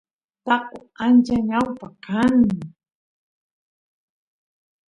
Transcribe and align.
taqo 0.45 0.79
ancha 1.05 1.35
ñawpa 1.49 1.87
kan 2.05 2.35